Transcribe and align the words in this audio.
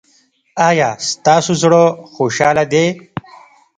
ایا 0.69 0.89
ستاسو 1.09 1.53
زړه 1.61 1.83
خوشحاله 2.13 2.63
دی؟ 2.71 2.85